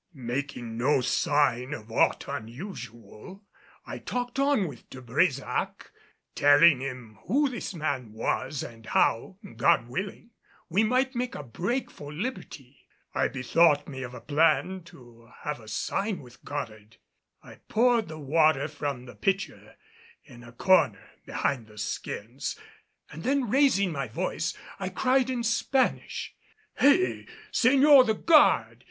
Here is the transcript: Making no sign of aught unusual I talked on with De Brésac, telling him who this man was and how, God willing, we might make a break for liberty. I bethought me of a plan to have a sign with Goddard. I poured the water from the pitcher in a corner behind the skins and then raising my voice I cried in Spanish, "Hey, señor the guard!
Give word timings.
Making 0.15 0.79
no 0.79 0.99
sign 1.01 1.75
of 1.75 1.91
aught 1.91 2.25
unusual 2.27 3.43
I 3.85 3.99
talked 3.99 4.39
on 4.39 4.67
with 4.67 4.89
De 4.89 4.99
Brésac, 4.99 5.91
telling 6.33 6.79
him 6.79 7.19
who 7.27 7.47
this 7.47 7.75
man 7.75 8.11
was 8.11 8.63
and 8.63 8.83
how, 8.87 9.37
God 9.57 9.87
willing, 9.87 10.31
we 10.69 10.83
might 10.83 11.13
make 11.13 11.35
a 11.35 11.43
break 11.43 11.91
for 11.91 12.11
liberty. 12.11 12.87
I 13.13 13.27
bethought 13.27 13.87
me 13.87 14.01
of 14.01 14.15
a 14.15 14.21
plan 14.21 14.81
to 14.85 15.31
have 15.43 15.59
a 15.59 15.67
sign 15.67 16.21
with 16.21 16.43
Goddard. 16.43 16.97
I 17.43 17.57
poured 17.69 18.07
the 18.07 18.17
water 18.17 18.67
from 18.67 19.05
the 19.05 19.13
pitcher 19.13 19.75
in 20.23 20.43
a 20.43 20.51
corner 20.51 21.11
behind 21.27 21.67
the 21.67 21.77
skins 21.77 22.57
and 23.11 23.21
then 23.23 23.51
raising 23.51 23.91
my 23.91 24.07
voice 24.07 24.55
I 24.79 24.89
cried 24.89 25.29
in 25.29 25.43
Spanish, 25.43 26.33
"Hey, 26.73 27.27
señor 27.51 28.03
the 28.07 28.15
guard! 28.15 28.79